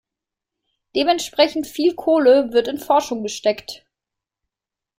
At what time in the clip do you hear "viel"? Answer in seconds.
1.67-1.93